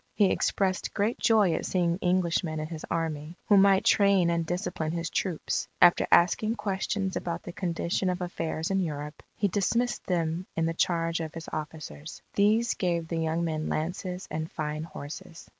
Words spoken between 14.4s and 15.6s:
fine horses.